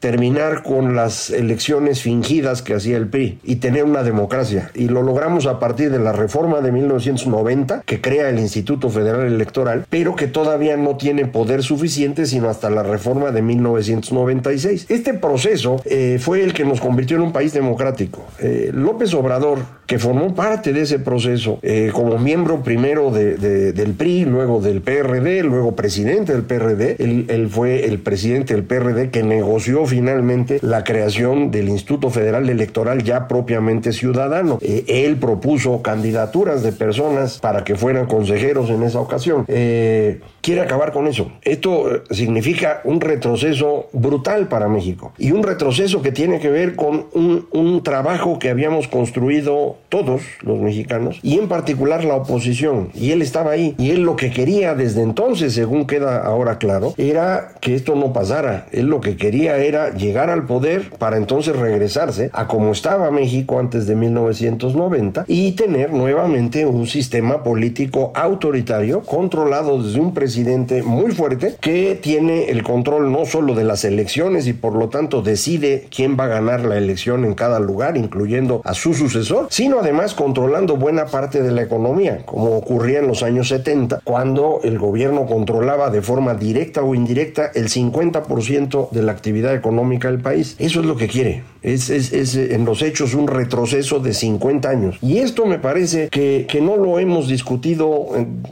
terminar 0.05 0.61
con 0.61 0.95
las 0.95 1.31
elecciones 1.31 2.03
fingidas 2.03 2.61
que 2.61 2.75
hacía 2.75 2.95
el 2.95 3.07
PRI 3.07 3.39
y 3.43 3.55
tener 3.55 3.85
una 3.85 4.03
democracia. 4.03 4.69
Y 4.75 4.87
lo 4.87 5.01
logramos 5.01 5.47
a 5.47 5.57
partir 5.57 5.89
de 5.89 5.97
la 5.97 6.11
reforma 6.11 6.61
de 6.61 6.71
1990 6.71 7.81
que 7.87 8.01
crea 8.01 8.29
el 8.29 8.37
Instituto 8.37 8.91
Federal 8.91 9.25
Electoral, 9.25 9.87
pero 9.89 10.15
que 10.15 10.27
todavía 10.27 10.77
no 10.77 10.95
tiene 10.95 11.25
poder 11.25 11.63
suficiente 11.63 12.27
sino 12.27 12.49
hasta 12.49 12.69
la 12.69 12.83
reforma 12.83 13.31
de 13.31 13.41
1996. 13.41 14.85
Este 14.89 15.15
proceso 15.15 15.81
eh, 15.85 16.19
fue 16.21 16.43
el 16.43 16.53
que 16.53 16.65
nos 16.65 16.81
convirtió 16.81 17.17
en 17.17 17.23
un 17.23 17.33
país 17.33 17.53
democrático. 17.53 18.27
Eh, 18.37 18.69
López 18.75 19.11
Obrador, 19.15 19.57
que 19.87 19.97
formó 19.97 20.35
parte 20.35 20.71
de 20.71 20.81
ese 20.81 20.99
proceso 20.99 21.57
eh, 21.63 21.89
como 21.91 22.19
miembro 22.19 22.61
primero 22.61 23.09
de, 23.09 23.37
del 23.73 23.93
PRI, 23.93 24.25
luego 24.25 24.62
del 24.62 24.81
PRD, 24.81 25.41
luego 25.41 25.75
presidente 25.75 26.31
del 26.31 26.43
PRD, 26.43 26.97
él, 27.00 27.25
él 27.29 27.50
fue 27.50 27.85
el 27.85 27.97
presidente 27.97 28.53
del 28.53 28.65
PRD 28.65 29.09
que 29.09 29.24
negoció 29.24 29.88
finalmente 29.95 30.59
la 30.61 30.83
creación 30.83 31.51
del 31.51 31.69
Instituto 31.69 32.09
Federal 32.09 32.49
Electoral 32.49 33.01
ya 33.01 33.29
propiamente 33.29 33.93
ciudadano. 33.93 34.59
Eh, 34.61 34.83
él 34.87 35.15
propuso 35.15 35.81
candidaturas 35.81 36.63
de 36.63 36.73
personas 36.73 37.39
para 37.39 37.63
que 37.63 37.75
fueran 37.75 38.05
consejeros 38.05 38.69
en 38.69 38.83
esa 38.83 38.99
ocasión. 38.99 39.45
Eh, 39.47 40.19
quiere 40.41 40.59
acabar 40.59 40.91
con 40.91 41.07
eso. 41.07 41.31
Esto 41.43 41.95
eh, 41.95 42.01
significa 42.11 42.81
un 42.83 42.99
retroceso 42.99 43.87
brutal 43.93 44.49
para 44.49 44.67
México 44.67 45.13
y 45.17 45.31
un 45.31 45.43
retroceso 45.43 46.01
que 46.01 46.11
tiene 46.11 46.41
que 46.41 46.49
ver 46.49 46.75
con 46.75 47.05
un, 47.13 47.47
un 47.53 47.81
trabajo 47.81 48.37
que 48.37 48.49
habíamos 48.49 48.89
construido 48.89 49.77
todos 49.87 50.23
los 50.41 50.59
mexicanos 50.59 51.19
y 51.23 51.39
en 51.39 51.47
particular 51.47 52.03
la 52.03 52.15
oposición. 52.15 52.89
Y 52.93 53.11
él 53.11 53.21
estaba 53.21 53.51
ahí 53.51 53.75
y 53.77 53.91
él 53.91 54.01
lo 54.01 54.17
que 54.17 54.31
quería 54.31 54.75
desde 54.75 55.03
entonces, 55.03 55.53
según 55.53 55.87
queda 55.87 56.17
ahora 56.17 56.57
claro, 56.57 56.93
era 56.97 57.53
que 57.61 57.75
esto 57.75 57.95
no 57.95 58.11
pasara. 58.11 58.67
Él 58.73 58.87
lo 58.87 58.99
que 58.99 59.15
quería 59.15 59.55
era 59.57 59.85
llegar 59.92 60.30
al 60.30 60.46
poder 60.46 60.92
para 60.98 61.18
entonces 61.18 61.56
regresarse 61.56 62.30
a 62.34 62.48
como 62.48 62.72
estaba 62.72 63.12
México 63.12 63.60
antes 63.60 63.88
de 63.88 63.96
1990 63.96 65.25
y 65.27 65.54
tener 65.54 65.92
nuevamente 65.92 66.65
un 66.65 66.88
sistema 66.88 67.44
político 67.44 68.12
autoritario 68.15 69.01
controlado 69.01 69.82
desde 69.82 70.00
un 70.00 70.13
presidente 70.13 70.84
muy 70.84 71.12
fuerte 71.12 71.56
que 71.60 71.98
tiene 72.01 72.50
el 72.50 72.63
control 72.63 73.12
no 73.12 73.25
solo 73.25 73.56
de 73.56 73.63
las 73.63 73.84
elecciones 73.84 74.48
y 74.48 74.54
por 74.54 74.75
lo 74.75 74.89
tanto 74.89 75.22
decide 75.22 75.88
quién 75.89 76.18
va 76.20 76.25
a 76.25 76.27
ganar 76.27 76.65
la 76.65 76.77
elección 76.77 77.25
en 77.25 77.34
cada 77.34 77.60
lugar, 77.60 77.98
incluyendo 77.98 78.62
a 78.63 78.74
su 78.74 78.94
sucesor, 78.94 79.48
sino 79.50 79.80
además 79.80 80.13
controlando 80.13 80.77
buena 80.77 81.06
parte 81.06 81.42
de 81.42 81.51
la 81.51 81.62
economía, 81.62 82.24
como 82.25 82.58
ocurría 82.58 83.00
en 83.00 83.08
los 83.08 83.24
años 83.24 83.50
70, 83.50 84.01
cuando 84.04 84.60
el 84.63 84.80
gobierno 84.80 85.25
controlaba 85.25 85.89
de 85.89 86.01
forma 86.01 86.36
directa 86.36 86.84
o 86.84 86.96
indirecta 86.96 87.51
el 87.54 87.70
50% 87.70 88.89
de 88.92 89.04
la 89.04 89.12
actividad 89.12 89.54
económica 89.54 89.75
económica 89.75 90.10
del 90.10 90.22
país. 90.22 90.55
Eso 90.58 90.79
es 90.79 90.86
lo 90.86 90.96
que 90.96 91.08
quiere. 91.08 91.44
Es, 91.62 91.89
es, 91.89 92.36
en 92.36 92.65
los 92.65 92.82
hechos 92.82 93.13
un 93.13 93.27
retroceso 93.27 94.00
de 94.00 94.13
50 94.13 94.70
años. 94.70 94.98
Y 95.01 95.17
esto 95.17 95.46
me 95.46 95.60
parece 95.60 96.10
que, 96.10 96.48
que 96.50 96.62
no 96.62 96.77
lo 96.77 97.00
hemos 97.00 97.27
discutido, 97.27 98.08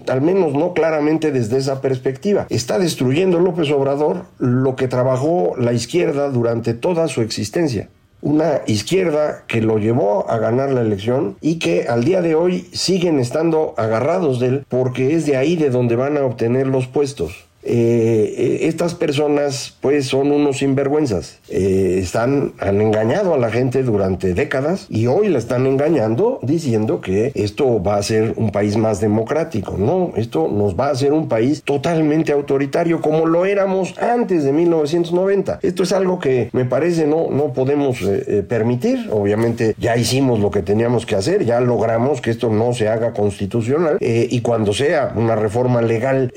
al 0.08 0.22
menos 0.22 0.54
no 0.54 0.74
claramente 0.74 1.32
desde 1.32 1.58
esa 1.58 1.82
perspectiva. 1.82 2.46
Está 2.50 2.78
destruyendo 2.78 3.40
López 3.40 3.72
Obrador 3.72 4.26
lo 4.40 4.76
que 4.76 4.88
trabajó 4.88 5.56
la 5.58 5.74
izquierda 5.74 6.30
durante 6.30 6.74
toda 6.74 7.08
su 7.08 7.22
existencia 7.22 7.90
una 8.24 8.62
izquierda 8.68 9.44
que 9.48 9.62
lo 9.62 9.80
llevó 9.80 10.30
a 10.30 10.38
ganar 10.38 10.72
la 10.72 10.80
elección 10.80 11.36
y 11.42 11.60
que 11.60 11.88
al 11.90 12.06
día 12.06 12.22
de 12.22 12.36
hoy 12.36 12.70
siguen 12.72 13.20
estando 13.20 13.74
agarrados 13.76 14.40
de 14.40 14.48
él 14.48 14.66
porque 14.70 15.14
es 15.14 15.26
de 15.26 15.36
ahí 15.36 15.58
de 15.58 15.70
donde 15.70 15.98
van 15.98 16.16
a 16.16 16.24
obtener 16.24 16.68
los 16.68 16.88
puestos. 16.88 17.50
Eh, 17.66 18.36
eh, 18.38 18.68
estas 18.68 18.94
personas 18.94 19.78
pues 19.82 20.08
son 20.08 20.32
unos 20.32 20.58
sinvergüenzas. 20.58 21.40
Eh, 21.50 22.00
están, 22.02 22.54
han 22.60 22.82
engañado 22.82 23.34
a 23.34 23.38
la 23.38 23.50
gente 23.50 23.84
durante 23.84 24.34
décadas 24.34 24.88
y 24.90 25.08
hoy 25.08 25.30
la 25.30 25.40
están 25.40 25.66
engañando 25.66 26.40
diciendo 26.42 27.02
que 27.02 27.32
esto 27.36 27.82
va 27.82 27.96
a 27.96 28.04
ser 28.04 28.34
un 28.36 28.52
país 28.52 28.78
más 28.78 29.00
democrático. 29.00 29.78
No, 29.78 30.12
esto 30.16 30.50
nos 30.50 30.78
va 30.78 30.88
a 30.88 30.92
hacer 30.92 31.14
un 31.14 31.28
país 31.28 31.64
totalmente 31.64 32.32
autoritario 32.32 33.02
como 33.02 33.26
lo 33.26 33.46
éramos 33.46 33.98
antes 33.98 34.44
de 34.44 34.52
1990. 34.52 35.60
Esto 35.62 35.84
es 35.84 35.94
algo 35.94 36.20
que 36.20 36.50
me 36.52 36.66
parece 36.66 37.08
no, 37.08 37.30
no 37.30 37.54
podemos 37.54 38.00
permitir. 38.48 39.10
Obviamente 39.12 39.76
ya 39.78 39.96
hicimos 39.96 40.40
lo 40.40 40.52
que 40.52 40.62
teníamos 40.62 41.06
que 41.06 41.16
hacer, 41.16 41.46
ya 41.46 41.60
logramos 41.62 42.22
que 42.22 42.32
esto 42.32 42.50
no 42.50 42.74
se 42.74 42.90
haga 42.90 43.14
constitucional 43.14 43.98
y 44.00 44.42
cuando 44.42 44.74
sea 44.74 45.14
una 45.16 45.36
reforma 45.36 45.82
legal 45.82 46.32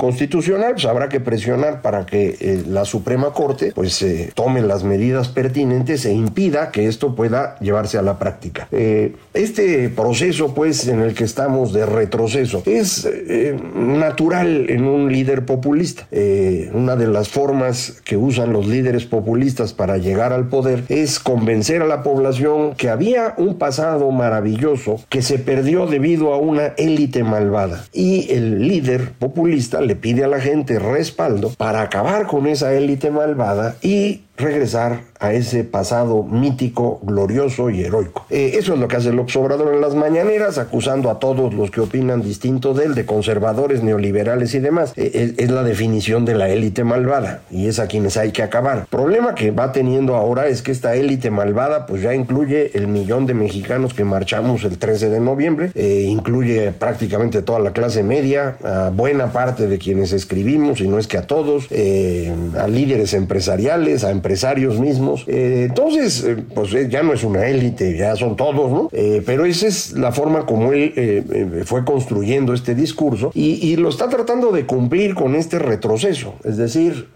constitucional, 0.00 0.72
pues 0.72 0.86
habrá 0.86 1.10
que 1.10 1.20
presionar 1.20 1.82
para 1.82 2.06
que 2.06 2.34
eh, 2.40 2.62
la 2.66 2.86
Suprema 2.86 3.34
Corte 3.34 3.70
pues 3.74 4.00
eh, 4.00 4.32
tome 4.34 4.62
las 4.62 4.82
medidas 4.82 5.28
pertinentes 5.28 6.06
e 6.06 6.12
impida 6.12 6.70
que 6.70 6.86
esto 6.86 7.14
pueda 7.14 7.58
llevarse 7.58 7.98
a 7.98 8.02
la 8.02 8.18
práctica. 8.18 8.66
Eh, 8.72 9.14
este 9.34 9.90
proceso 9.90 10.54
pues 10.54 10.88
en 10.88 11.00
el 11.00 11.12
que 11.12 11.24
estamos 11.24 11.74
de 11.74 11.84
retroceso 11.84 12.62
es 12.64 13.06
natural 13.74 14.70
en 14.70 14.84
un 14.84 15.12
líder 15.12 15.44
populista. 15.44 16.06
una 16.72 16.96
de 16.96 17.06
las 17.06 17.28
formas 17.28 18.00
que 18.02 18.16
usan 18.16 18.54
los 18.54 18.66
líderes 18.66 19.04
populistas 19.04 19.74
para 19.74 19.98
llegar 19.98 20.32
al 20.32 20.48
poder 20.48 20.84
es 20.88 21.20
convencer 21.20 21.82
a 21.82 21.86
la 21.86 22.02
población 22.02 22.74
que 22.74 22.88
había 22.88 23.34
un 23.36 23.58
pasado 23.58 24.10
maravilloso 24.10 24.96
que 25.10 25.20
se 25.20 25.38
perdió 25.38 25.86
debido 25.86 26.32
a 26.32 26.38
una 26.38 26.68
élite 26.78 27.22
malvada. 27.22 27.84
Y 27.92 28.32
el 28.32 28.66
líder 28.66 29.12
populista 29.18 29.82
le 29.90 29.96
pide 29.96 30.22
a 30.22 30.28
la 30.28 30.40
gente 30.40 30.78
respaldo 30.78 31.50
para 31.58 31.82
acabar 31.82 32.28
con 32.28 32.46
esa 32.46 32.72
élite 32.74 33.10
malvada 33.10 33.74
y 33.82 34.20
regresar 34.40 35.10
a 35.20 35.34
ese 35.34 35.64
pasado 35.64 36.22
mítico, 36.22 36.98
glorioso 37.02 37.68
y 37.68 37.82
heroico. 37.82 38.24
Eh, 38.30 38.52
eso 38.54 38.72
es 38.72 38.80
lo 38.80 38.88
que 38.88 38.96
hace 38.96 39.12
López 39.12 39.36
Obrador 39.36 39.74
en 39.74 39.82
las 39.82 39.94
mañaneras, 39.94 40.56
acusando 40.56 41.10
a 41.10 41.18
todos 41.18 41.52
los 41.52 41.70
que 41.70 41.82
opinan 41.82 42.22
distinto 42.22 42.72
de 42.72 42.86
él, 42.86 42.94
de 42.94 43.04
conservadores, 43.04 43.82
neoliberales 43.82 44.54
y 44.54 44.60
demás. 44.60 44.94
Eh, 44.96 45.34
es, 45.36 45.50
la 45.50 45.62
definición 45.62 46.24
de 46.24 46.34
la 46.34 46.48
élite 46.48 46.84
malvada 46.84 47.42
y 47.50 47.66
es 47.66 47.80
a 47.80 47.86
quienes 47.86 48.16
hay 48.16 48.32
que 48.32 48.42
acabar. 48.42 48.86
Problema 48.86 49.34
que 49.34 49.50
va 49.50 49.72
teniendo 49.72 50.14
ahora 50.16 50.46
es 50.46 50.62
que 50.62 50.72
esta 50.72 50.94
élite 50.94 51.30
malvada 51.30 51.86
pues 51.86 52.02
ya 52.02 52.14
incluye 52.14 52.70
el 52.74 52.88
millón 52.88 53.26
de 53.26 53.34
mexicanos 53.34 53.92
que 53.92 54.04
marchamos 54.04 54.64
el 54.64 54.78
13 54.78 55.10
de 55.10 55.20
noviembre, 55.20 55.72
eh, 55.74 56.06
incluye 56.08 56.72
prácticamente 56.72 57.42
toda 57.42 57.58
la 57.58 57.72
clase 57.72 58.02
media, 58.02 58.56
a 58.64 58.90
buena 58.90 59.32
parte 59.32 59.66
de 59.66 59.78
quienes 59.78 60.12
escribimos, 60.12 60.80
y 60.80 60.88
no 60.88 60.98
es 60.98 61.06
que 61.06 61.18
a 61.18 61.26
todos, 61.26 61.66
a 61.66 62.68
líderes 62.68 63.12
empresariales, 63.12 64.04
a 64.04 64.10
empresarios 64.10 64.29
empresarios 64.30 64.78
mismos. 64.78 65.24
Eh, 65.26 65.66
entonces, 65.68 66.22
eh, 66.22 66.36
pues 66.54 66.72
eh, 66.72 66.88
ya 66.88 67.02
no 67.02 67.12
es 67.12 67.24
una 67.24 67.48
élite, 67.48 67.96
ya 67.96 68.14
son 68.14 68.36
todos, 68.36 68.70
¿no? 68.70 68.88
pero 69.26 69.44
esa 69.44 69.66
es 69.66 69.92
la 69.92 70.12
forma 70.12 70.46
como 70.46 70.72
él 70.72 71.62
fue 71.64 71.84
construyendo 71.84 72.54
este 72.54 72.74
discurso 72.74 73.32
y, 73.34 73.54
y 73.66 73.76
lo 73.76 73.88
está 73.88 74.08
tratando 74.08 74.52
de 74.52 74.66
cumplir 74.66 75.14
con 75.14 75.34
este 75.34 75.58
retroceso. 75.58 76.34
Es 76.44 76.56
decir, 76.56 77.08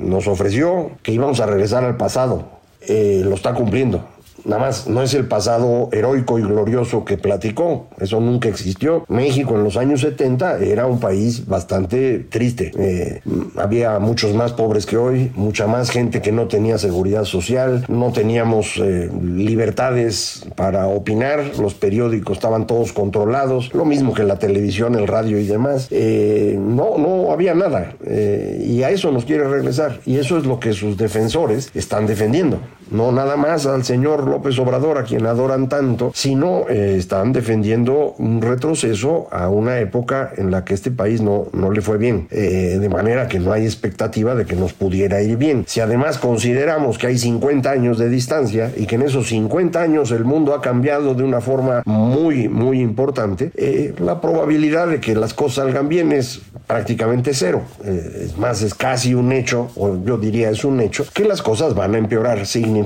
nos 0.00 0.26
ofreció 0.26 0.90
que 1.02 1.12
íbamos 1.12 1.40
a 1.40 1.46
regresar 1.46 1.84
al 1.84 1.96
pasado. 1.96 2.48
lo 2.88 3.34
está 3.34 3.54
cumpliendo. 3.54 4.04
Nada 4.44 4.60
más, 4.60 4.86
no 4.86 5.02
es 5.02 5.14
el 5.14 5.26
pasado 5.26 5.88
heroico 5.92 6.38
y 6.38 6.42
glorioso 6.42 7.04
que 7.04 7.18
platicó, 7.18 7.88
eso 7.98 8.20
nunca 8.20 8.48
existió. 8.48 9.04
México 9.08 9.54
en 9.56 9.64
los 9.64 9.76
años 9.76 10.00
70 10.00 10.58
era 10.58 10.86
un 10.86 11.00
país 11.00 11.46
bastante 11.46 12.20
triste. 12.20 12.72
Eh, 12.78 13.20
había 13.56 13.98
muchos 13.98 14.34
más 14.34 14.52
pobres 14.52 14.86
que 14.86 14.96
hoy, 14.96 15.30
mucha 15.34 15.66
más 15.66 15.90
gente 15.90 16.22
que 16.22 16.32
no 16.32 16.48
tenía 16.48 16.78
seguridad 16.78 17.24
social, 17.24 17.84
no 17.88 18.12
teníamos 18.12 18.76
eh, 18.78 19.10
libertades 19.22 20.46
para 20.56 20.86
opinar, 20.86 21.58
los 21.58 21.74
periódicos 21.74 22.38
estaban 22.38 22.66
todos 22.66 22.92
controlados, 22.92 23.72
lo 23.74 23.84
mismo 23.84 24.14
que 24.14 24.24
la 24.24 24.38
televisión, 24.38 24.94
el 24.94 25.06
radio 25.06 25.38
y 25.38 25.46
demás. 25.46 25.88
Eh, 25.90 26.58
no, 26.58 26.98
no 26.98 27.32
había 27.32 27.54
nada. 27.54 27.94
y 28.04 28.82
a 28.82 28.90
eso 28.90 29.12
nos 29.12 29.24
quiere 29.24 29.44
regresar. 29.44 30.00
Y 30.06 30.16
eso 30.16 30.38
es 30.38 30.46
lo 30.46 30.60
que 30.60 30.72
sus 30.72 30.96
defensores 30.96 31.70
están 31.74 32.06
defendiendo. 32.06 32.60
No 32.90 33.12
nada 33.12 33.36
más 33.36 33.66
al 33.66 33.84
señor 33.84 34.26
López 34.26 34.58
Obrador, 34.58 34.98
a 34.98 35.04
quien 35.04 35.26
adoran 35.26 35.68
tanto, 35.68 36.10
sino 36.14 36.68
eh, 36.68 36.96
están 36.98 37.32
defendiendo 37.32 38.14
un 38.18 38.42
retroceso 38.42 39.28
a 39.30 39.48
una 39.48 39.78
época 39.78 40.32
en 40.36 40.50
la 40.50 40.64
que 40.64 40.74
este 40.74 40.90
país 40.90 41.20
no, 41.20 41.46
no 41.52 41.70
le 41.70 41.82
fue 41.82 41.98
bien, 41.98 42.26
eh, 42.30 42.78
de 42.80 42.88
manera 42.88 43.28
que 43.28 43.38
no 43.38 43.52
hay 43.52 43.64
expectativa 43.64 44.34
de 44.34 44.44
que 44.44 44.56
nos 44.56 44.72
pudiera 44.72 45.22
ir 45.22 45.36
bien. 45.36 45.64
Si 45.68 45.80
además 45.80 46.18
consideramos 46.18 46.98
que 46.98 47.06
hay 47.06 47.18
50 47.18 47.70
años 47.70 47.98
de 47.98 48.08
distancia 48.08 48.72
y 48.76 48.86
que 48.86 48.96
en 48.96 49.02
esos 49.02 49.28
50 49.28 49.80
años 49.80 50.10
el 50.10 50.24
mundo 50.24 50.54
ha 50.54 50.60
cambiado 50.60 51.14
de 51.14 51.22
una 51.22 51.40
forma 51.40 51.82
muy, 51.84 52.48
muy 52.48 52.80
importante, 52.80 53.52
eh, 53.54 53.94
la 53.98 54.20
probabilidad 54.20 54.88
de 54.88 55.00
que 55.00 55.14
las 55.14 55.32
cosas 55.32 55.50
salgan 55.60 55.88
bien 55.88 56.12
es 56.12 56.40
prácticamente 56.66 57.34
cero. 57.34 57.62
es 57.84 58.38
más, 58.38 58.62
es 58.62 58.74
casi 58.74 59.14
un 59.14 59.32
hecho, 59.32 59.68
o 59.76 59.98
yo 60.04 60.16
diría 60.16 60.50
es 60.50 60.64
un 60.64 60.80
hecho, 60.80 61.04
que 61.12 61.24
las 61.24 61.42
cosas 61.42 61.74
van 61.74 61.94
a 61.94 61.98
empeorar 61.98 62.46
significativamente. 62.46 62.79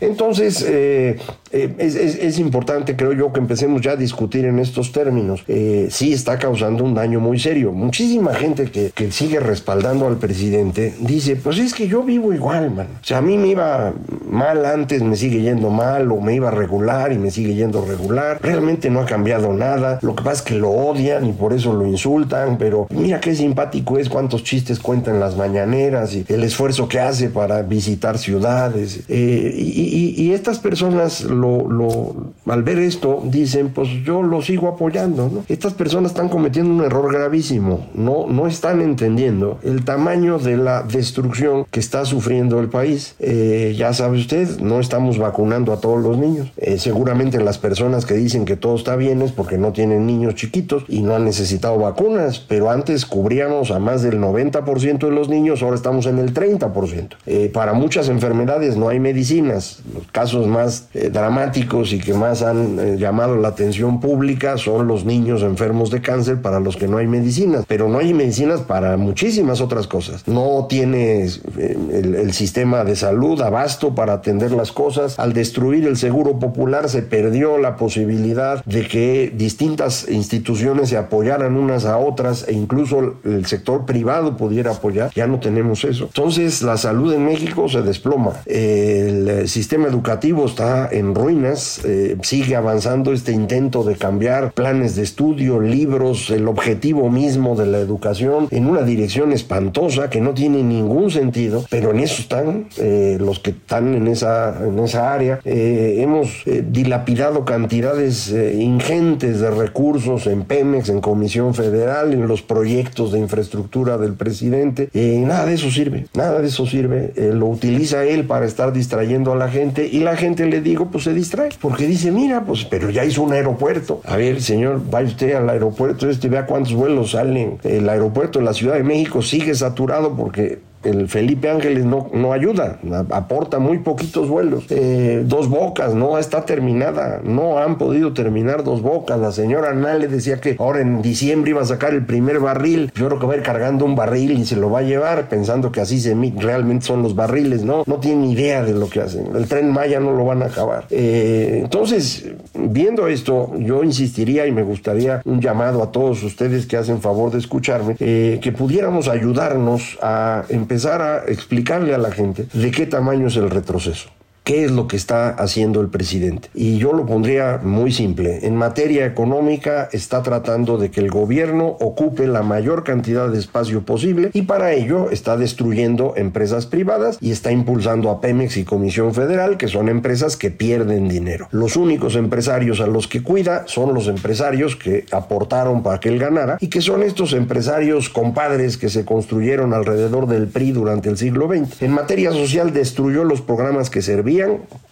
Entonces, 0.00 0.64
eh, 0.66 1.18
eh, 1.52 1.74
es, 1.78 2.38
importante, 2.38 2.96
creo 2.96 3.12
yo, 3.12 3.32
que 3.32 3.40
empecemos 3.40 3.80
ya 3.80 3.92
a 3.92 3.96
discutir 3.96 4.44
en 4.44 4.58
estos 4.58 4.92
términos. 4.92 5.42
Eh, 5.48 5.88
sí 5.90 6.12
está 6.12 6.38
causando 6.38 6.84
un 6.84 6.94
daño 6.94 7.20
muy 7.20 7.38
serio. 7.38 7.72
Muchísima 7.72 8.34
gente 8.34 8.70
que, 8.70 8.92
sigue 9.10 9.40
respaldando 9.40 10.06
al 10.06 10.18
presidente 10.18 10.94
dice, 11.00 11.36
pues 11.36 11.58
es 11.58 11.72
que 11.72 11.88
yo 11.88 12.02
vivo 12.02 12.34
igual, 12.34 12.70
man. 12.70 12.88
O 13.00 13.04
sea, 13.04 13.18
a 13.18 13.22
mí 13.22 13.38
me 13.38 13.48
iba 13.48 13.94
mal 14.28 14.66
antes, 14.66 15.02
me 15.02 15.16
sigue 15.16 15.40
yendo 15.40 15.70
mal, 15.70 16.12
o 16.12 16.20
me 16.20 16.34
iba 16.34 16.50
regular 16.50 17.12
y 17.12 17.18
me 17.18 17.30
sigue 17.30 17.54
yendo 17.54 17.84
regular. 17.84 18.38
Realmente 18.42 18.90
no 18.90 19.00
ha 19.00 19.06
cambiado 19.06 19.52
nada. 19.54 19.98
Lo 20.02 20.14
que 20.14 20.22
pasa 20.22 20.36
es 20.36 20.42
que 20.42 20.54
lo 20.54 20.70
odian 20.70 21.26
y 21.26 21.32
por 21.32 21.54
eso 21.54 21.72
lo 21.72 21.86
insultan, 21.86 22.58
pero 22.58 22.86
mira 22.90 23.20
qué 23.20 23.34
simpático 23.34 23.98
es, 23.98 24.08
cuántos 24.08 24.44
chistes 24.44 24.78
cuentan 24.78 25.20
las 25.20 25.36
mañaneras 25.36 26.14
y 26.14 26.26
el 26.28 26.44
esfuerzo 26.44 26.86
que 26.86 27.00
hace 27.00 27.30
para 27.30 27.62
visitar 27.62 28.18
ciudades. 28.18 29.08
y 29.08 30.32
estas 30.32 30.58
personas 30.58 31.24
lo, 31.40 31.68
lo, 31.68 32.14
al 32.52 32.62
ver 32.62 32.78
esto 32.78 33.22
dicen, 33.24 33.70
pues 33.70 33.88
yo 34.04 34.22
lo 34.22 34.42
sigo 34.42 34.68
apoyando. 34.68 35.30
¿no? 35.32 35.44
Estas 35.48 35.74
personas 35.74 36.12
están 36.12 36.28
cometiendo 36.28 36.70
un 36.72 36.84
error 36.84 37.12
gravísimo. 37.12 37.86
No, 37.94 38.26
no 38.28 38.46
están 38.46 38.80
entendiendo 38.80 39.58
el 39.62 39.84
tamaño 39.84 40.38
de 40.38 40.56
la 40.56 40.82
destrucción 40.82 41.66
que 41.70 41.80
está 41.80 42.04
sufriendo 42.04 42.60
el 42.60 42.68
país. 42.68 43.14
Eh, 43.18 43.74
ya 43.76 43.92
sabe 43.92 44.18
usted, 44.18 44.60
no 44.60 44.80
estamos 44.80 45.18
vacunando 45.18 45.72
a 45.72 45.80
todos 45.80 46.02
los 46.02 46.18
niños. 46.18 46.52
Eh, 46.56 46.78
seguramente 46.78 47.40
las 47.40 47.58
personas 47.58 48.06
que 48.06 48.14
dicen 48.14 48.44
que 48.44 48.56
todo 48.56 48.76
está 48.76 48.96
bien 48.96 49.22
es 49.22 49.32
porque 49.32 49.58
no 49.58 49.72
tienen 49.72 50.06
niños 50.06 50.34
chiquitos 50.34 50.84
y 50.88 51.02
no 51.02 51.14
han 51.14 51.24
necesitado 51.24 51.78
vacunas, 51.78 52.38
pero 52.40 52.70
antes 52.70 53.06
cubríamos 53.06 53.70
a 53.70 53.78
más 53.78 54.02
del 54.02 54.20
90% 54.20 54.98
de 54.98 55.10
los 55.10 55.28
niños, 55.28 55.62
ahora 55.62 55.76
estamos 55.76 56.06
en 56.06 56.18
el 56.18 56.34
30%. 56.34 57.16
Eh, 57.26 57.50
para 57.52 57.72
muchas 57.72 58.08
enfermedades 58.08 58.76
no 58.76 58.88
hay 58.88 59.00
medicinas. 59.00 59.80
Los 59.94 60.06
casos 60.08 60.46
más 60.46 60.88
eh, 60.94 61.10
dramáticos 61.28 61.92
y 61.92 61.98
que 61.98 62.14
más 62.14 62.40
han 62.40 62.78
eh, 62.78 62.96
llamado 62.98 63.36
la 63.36 63.48
atención 63.48 64.00
pública 64.00 64.56
son 64.56 64.86
los 64.86 65.04
niños 65.04 65.42
enfermos 65.42 65.90
de 65.90 66.00
cáncer 66.00 66.40
para 66.40 66.58
los 66.58 66.78
que 66.78 66.88
no 66.88 66.96
hay 66.96 67.06
medicinas, 67.06 67.66
pero 67.68 67.86
no 67.86 67.98
hay 67.98 68.14
medicinas 68.14 68.62
para 68.62 68.96
muchísimas 68.96 69.60
otras 69.60 69.86
cosas. 69.86 70.26
No 70.26 70.66
tiene 70.70 71.26
eh, 71.26 71.76
el, 71.92 72.32
sistema 72.32 72.84
de 72.84 72.96
salud 72.96 73.42
abasto 73.42 73.94
para 73.94 74.14
atender 74.14 74.52
las 74.52 74.72
cosas. 74.72 75.18
Al 75.18 75.34
destruir 75.34 75.86
el 75.86 75.98
seguro 75.98 76.38
popular 76.38 76.88
se 76.88 77.02
perdió 77.02 77.58
la 77.58 77.76
posibilidad 77.76 78.64
de 78.64 78.88
que 78.88 79.30
distintas 79.36 80.08
instituciones 80.08 80.88
se 80.88 80.96
apoyaran 80.96 81.56
unas 81.56 81.84
a 81.84 81.98
otras 81.98 82.46
e 82.48 82.54
incluso 82.54 83.16
el 83.24 83.44
sector 83.44 83.84
privado 83.84 84.38
pudiera 84.38 84.70
apoyar. 84.70 85.10
Ya 85.14 85.26
no 85.26 85.40
tenemos 85.40 85.84
eso. 85.84 86.04
Entonces 86.04 86.62
la 86.62 86.78
salud 86.78 87.12
en 87.12 87.26
México 87.26 87.68
se 87.68 87.82
desploma. 87.82 88.32
El 88.46 89.46
sistema 89.46 89.88
educativo 89.88 90.46
está 90.46 90.88
en 90.90 91.17
ruinas, 91.18 91.80
eh, 91.84 92.16
sigue 92.22 92.56
avanzando 92.56 93.12
este 93.12 93.32
intento 93.32 93.82
de 93.82 93.96
cambiar 93.96 94.52
planes 94.52 94.96
de 94.96 95.02
estudio, 95.02 95.60
libros, 95.60 96.30
el 96.30 96.48
objetivo 96.48 97.10
mismo 97.10 97.56
de 97.56 97.66
la 97.66 97.78
educación 97.78 98.48
en 98.50 98.66
una 98.66 98.82
dirección 98.82 99.32
espantosa 99.32 100.08
que 100.08 100.20
no 100.20 100.34
tiene 100.34 100.62
ningún 100.62 101.10
sentido, 101.10 101.64
pero 101.70 101.90
en 101.90 102.00
eso 102.00 102.22
están 102.22 102.68
eh, 102.78 103.18
los 103.20 103.40
que 103.40 103.50
están 103.50 103.94
en 103.94 104.06
esa, 104.06 104.64
en 104.64 104.78
esa 104.78 105.12
área. 105.12 105.40
Eh, 105.44 105.96
hemos 105.98 106.44
dilapidado 106.70 107.44
cantidades 107.44 108.32
ingentes 108.54 109.40
de 109.40 109.50
recursos 109.50 110.26
en 110.26 110.44
Pemex, 110.44 110.88
en 110.88 111.00
Comisión 111.00 111.54
Federal, 111.54 112.12
en 112.12 112.28
los 112.28 112.42
proyectos 112.42 113.12
de 113.12 113.18
infraestructura 113.18 113.98
del 113.98 114.14
presidente, 114.14 114.88
y 114.94 115.18
nada 115.18 115.46
de 115.46 115.54
eso 115.54 115.70
sirve, 115.70 116.06
nada 116.14 116.40
de 116.40 116.48
eso 116.48 116.66
sirve, 116.66 117.12
lo 117.16 117.46
utiliza 117.46 118.04
él 118.04 118.24
para 118.24 118.46
estar 118.46 118.72
distrayendo 118.72 119.32
a 119.32 119.36
la 119.36 119.48
gente 119.48 119.88
y 119.90 120.00
la 120.00 120.16
gente 120.16 120.46
le 120.46 120.60
digo, 120.60 120.88
pues 120.90 121.07
distrae, 121.14 121.50
porque 121.60 121.86
dice, 121.86 122.10
mira, 122.10 122.44
pues, 122.44 122.64
pero 122.64 122.90
ya 122.90 123.04
hizo 123.04 123.22
un 123.22 123.32
aeropuerto. 123.32 124.00
A 124.04 124.16
ver, 124.16 124.42
señor, 124.42 124.82
vaya 124.90 125.08
usted 125.08 125.34
al 125.34 125.48
aeropuerto 125.48 126.08
este, 126.08 126.28
vea 126.28 126.46
cuántos 126.46 126.74
vuelos 126.74 127.12
salen. 127.12 127.58
El 127.64 127.88
aeropuerto 127.88 128.38
de 128.38 128.44
la 128.44 128.54
Ciudad 128.54 128.74
de 128.74 128.82
México 128.82 129.22
sigue 129.22 129.54
saturado 129.54 130.14
porque 130.16 130.60
el 130.84 131.08
Felipe 131.08 131.50
Ángeles 131.50 131.84
no, 131.84 132.08
no 132.12 132.32
ayuda, 132.32 132.78
aporta 133.10 133.58
muy 133.58 133.78
poquitos 133.78 134.28
vuelos. 134.28 134.64
Eh, 134.70 135.22
dos 135.26 135.48
bocas, 135.48 135.94
no 135.94 136.18
está 136.18 136.44
terminada, 136.44 137.20
no 137.24 137.58
han 137.58 137.78
podido 137.78 138.12
terminar 138.12 138.64
dos 138.64 138.82
bocas. 138.82 139.18
La 139.18 139.32
señora 139.32 139.74
Nale 139.74 140.08
decía 140.08 140.40
que 140.40 140.56
ahora 140.58 140.80
en 140.80 141.02
diciembre 141.02 141.50
iba 141.50 141.62
a 141.62 141.66
sacar 141.66 141.94
el 141.94 142.04
primer 142.06 142.38
barril. 142.38 142.92
Yo 142.94 143.06
creo 143.06 143.18
que 143.18 143.26
va 143.26 143.34
a 143.34 143.36
ir 143.36 143.42
cargando 143.42 143.84
un 143.84 143.96
barril 143.96 144.38
y 144.38 144.44
se 144.44 144.56
lo 144.56 144.70
va 144.70 144.80
a 144.80 144.82
llevar 144.82 145.28
pensando 145.28 145.72
que 145.72 145.80
así 145.80 146.00
se 146.00 146.14
realmente 146.36 146.86
son 146.86 147.02
los 147.02 147.14
barriles, 147.14 147.64
¿no? 147.64 147.84
No 147.86 147.96
tienen 147.96 148.24
idea 148.24 148.62
de 148.62 148.72
lo 148.72 148.88
que 148.88 149.00
hacen. 149.00 149.34
El 149.34 149.46
tren 149.46 149.70
Maya 149.72 150.00
no 150.00 150.12
lo 150.12 150.24
van 150.24 150.42
a 150.42 150.46
acabar. 150.46 150.84
Eh, 150.90 151.60
entonces, 151.62 152.26
viendo 152.54 153.08
esto, 153.08 153.52
yo 153.58 153.84
insistiría 153.84 154.46
y 154.46 154.52
me 154.52 154.62
gustaría 154.62 155.22
un 155.24 155.40
llamado 155.40 155.82
a 155.82 155.92
todos 155.92 156.22
ustedes 156.22 156.66
que 156.66 156.76
hacen 156.76 157.00
favor 157.00 157.30
de 157.30 157.38
escucharme, 157.38 157.96
eh, 158.00 158.38
que 158.42 158.52
pudiéramos 158.52 159.08
ayudarnos 159.08 159.98
a 160.02 160.44
empezar 160.68 161.00
a 161.00 161.24
explicarle 161.26 161.94
a 161.94 161.98
la 161.98 162.12
gente 162.12 162.46
de 162.52 162.70
qué 162.70 162.84
tamaño 162.84 163.28
es 163.28 163.36
el 163.36 163.48
retroceso 163.48 164.10
qué 164.48 164.64
es 164.64 164.70
lo 164.70 164.88
que 164.88 164.96
está 164.96 165.28
haciendo 165.28 165.82
el 165.82 165.88
presidente. 165.88 166.48
Y 166.54 166.78
yo 166.78 166.94
lo 166.94 167.04
pondría 167.04 167.60
muy 167.62 167.92
simple. 167.92 168.46
En 168.46 168.56
materia 168.56 169.04
económica 169.04 169.90
está 169.92 170.22
tratando 170.22 170.78
de 170.78 170.90
que 170.90 171.02
el 171.02 171.10
gobierno 171.10 171.76
ocupe 171.80 172.26
la 172.26 172.40
mayor 172.40 172.82
cantidad 172.82 173.28
de 173.28 173.38
espacio 173.38 173.82
posible 173.82 174.30
y 174.32 174.42
para 174.42 174.72
ello 174.72 175.10
está 175.10 175.36
destruyendo 175.36 176.14
empresas 176.16 176.64
privadas 176.64 177.18
y 177.20 177.30
está 177.30 177.52
impulsando 177.52 178.08
a 178.08 178.22
Pemex 178.22 178.56
y 178.56 178.64
Comisión 178.64 179.12
Federal, 179.12 179.58
que 179.58 179.68
son 179.68 179.90
empresas 179.90 180.38
que 180.38 180.50
pierden 180.50 181.08
dinero. 181.08 181.48
Los 181.50 181.76
únicos 181.76 182.16
empresarios 182.16 182.80
a 182.80 182.86
los 182.86 183.06
que 183.06 183.22
cuida 183.22 183.64
son 183.66 183.92
los 183.92 184.08
empresarios 184.08 184.76
que 184.76 185.04
aportaron 185.12 185.82
para 185.82 186.00
que 186.00 186.08
él 186.08 186.18
ganara 186.18 186.56
y 186.58 186.68
que 186.68 186.80
son 186.80 187.02
estos 187.02 187.34
empresarios 187.34 188.08
compadres 188.08 188.78
que 188.78 188.88
se 188.88 189.04
construyeron 189.04 189.74
alrededor 189.74 190.26
del 190.26 190.46
PRI 190.46 190.72
durante 190.72 191.10
el 191.10 191.18
siglo 191.18 191.48
XX. 191.48 191.82
En 191.82 191.92
materia 191.92 192.32
social 192.32 192.72
destruyó 192.72 193.24
los 193.24 193.42
programas 193.42 193.90
que 193.90 194.00
servían 194.00 194.37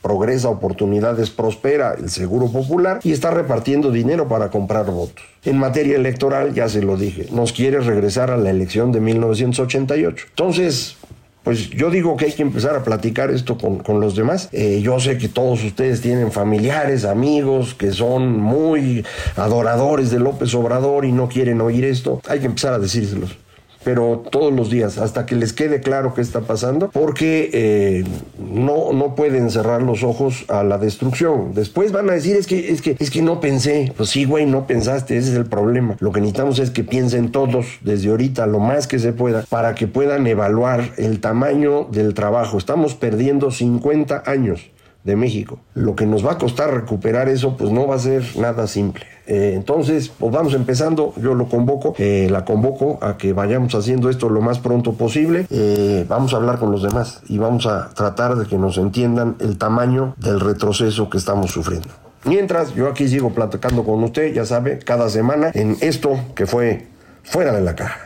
Progresa 0.02 0.48
Oportunidades 0.48 1.30
Prospera, 1.30 1.94
el 1.98 2.10
Seguro 2.10 2.50
Popular, 2.50 3.00
y 3.02 3.12
está 3.12 3.30
repartiendo 3.30 3.90
dinero 3.90 4.28
para 4.28 4.50
comprar 4.50 4.86
votos. 4.86 5.24
En 5.44 5.58
materia 5.58 5.96
electoral, 5.96 6.54
ya 6.54 6.68
se 6.68 6.82
lo 6.82 6.96
dije, 6.96 7.26
nos 7.32 7.52
quiere 7.52 7.80
regresar 7.80 8.30
a 8.30 8.36
la 8.36 8.50
elección 8.50 8.92
de 8.92 9.00
1988. 9.00 10.26
Entonces, 10.30 10.96
pues 11.42 11.70
yo 11.70 11.90
digo 11.90 12.16
que 12.16 12.24
hay 12.24 12.32
que 12.32 12.42
empezar 12.42 12.74
a 12.74 12.82
platicar 12.82 13.30
esto 13.30 13.56
con, 13.56 14.00
los 14.00 14.16
demás. 14.16 14.48
Eh, 14.50 14.80
yo 14.82 14.98
sé 14.98 15.16
que 15.16 15.28
todos 15.28 15.62
ustedes 15.62 16.00
tienen 16.00 16.32
familiares, 16.32 17.04
amigos 17.04 17.74
que 17.74 17.92
son 17.92 18.40
muy 18.40 19.04
adoradores 19.36 20.10
de 20.10 20.18
López 20.18 20.52
Obrador 20.54 21.04
y 21.04 21.12
no 21.12 21.28
quieren 21.28 21.60
oír 21.60 21.84
esto. 21.84 22.20
Hay 22.28 22.40
que 22.40 22.46
empezar 22.46 22.74
a 22.74 22.80
decírselos 22.80 23.38
pero 23.86 24.24
todos 24.32 24.52
los 24.52 24.68
días, 24.68 24.98
hasta 24.98 25.26
que 25.26 25.36
les 25.36 25.52
quede 25.52 25.80
claro 25.80 26.12
qué 26.12 26.20
está 26.20 26.40
pasando, 26.40 26.90
porque 26.92 27.50
eh, 27.52 28.04
no, 28.36 28.92
no 28.92 29.14
pueden 29.14 29.48
cerrar 29.48 29.80
los 29.80 30.02
ojos 30.02 30.44
a 30.48 30.64
la 30.64 30.76
destrucción. 30.76 31.54
Después 31.54 31.92
van 31.92 32.10
a 32.10 32.14
decir, 32.14 32.34
es 32.34 32.48
que, 32.48 32.72
es 32.72 32.82
que, 32.82 32.96
es 32.98 33.12
que 33.12 33.22
no 33.22 33.38
pensé. 33.38 33.92
Pues 33.96 34.08
sí, 34.08 34.24
güey, 34.24 34.44
no 34.44 34.66
pensaste, 34.66 35.16
ese 35.16 35.30
es 35.30 35.36
el 35.36 35.46
problema. 35.46 35.94
Lo 36.00 36.10
que 36.10 36.20
necesitamos 36.20 36.58
es 36.58 36.70
que 36.70 36.82
piensen 36.82 37.30
todos 37.30 37.78
desde 37.82 38.10
ahorita 38.10 38.48
lo 38.48 38.58
más 38.58 38.88
que 38.88 38.98
se 38.98 39.12
pueda 39.12 39.44
para 39.48 39.76
que 39.76 39.86
puedan 39.86 40.26
evaluar 40.26 40.90
el 40.96 41.20
tamaño 41.20 41.84
del 41.84 42.12
trabajo. 42.12 42.58
Estamos 42.58 42.96
perdiendo 42.96 43.52
50 43.52 44.24
años 44.26 44.68
de 45.06 45.16
México. 45.16 45.60
Lo 45.74 45.94
que 45.94 46.04
nos 46.04 46.26
va 46.26 46.32
a 46.32 46.38
costar 46.38 46.74
recuperar 46.74 47.28
eso, 47.28 47.56
pues 47.56 47.70
no 47.70 47.86
va 47.86 47.94
a 47.94 47.98
ser 48.00 48.24
nada 48.36 48.66
simple. 48.66 49.06
Eh, 49.26 49.52
entonces, 49.54 50.08
pues 50.08 50.32
vamos 50.32 50.52
empezando, 50.54 51.14
yo 51.16 51.34
lo 51.34 51.48
convoco, 51.48 51.94
eh, 51.98 52.28
la 52.30 52.44
convoco 52.44 52.98
a 53.00 53.16
que 53.16 53.32
vayamos 53.32 53.74
haciendo 53.74 54.10
esto 54.10 54.28
lo 54.28 54.40
más 54.40 54.58
pronto 54.58 54.94
posible. 54.94 55.46
Eh, 55.50 56.04
vamos 56.08 56.34
a 56.34 56.36
hablar 56.36 56.58
con 56.58 56.72
los 56.72 56.82
demás 56.82 57.22
y 57.28 57.38
vamos 57.38 57.66
a 57.66 57.90
tratar 57.90 58.36
de 58.36 58.46
que 58.46 58.58
nos 58.58 58.78
entiendan 58.78 59.36
el 59.38 59.56
tamaño 59.58 60.14
del 60.18 60.40
retroceso 60.40 61.08
que 61.08 61.18
estamos 61.18 61.52
sufriendo. 61.52 61.88
Mientras, 62.24 62.74
yo 62.74 62.88
aquí 62.88 63.06
sigo 63.06 63.30
platicando 63.30 63.84
con 63.84 64.02
usted, 64.02 64.34
ya 64.34 64.44
sabe, 64.44 64.80
cada 64.80 65.08
semana 65.08 65.52
en 65.54 65.76
esto 65.80 66.18
que 66.34 66.46
fue 66.46 66.88
fuera 67.22 67.52
de 67.52 67.60
la 67.60 67.76
caja. 67.76 68.05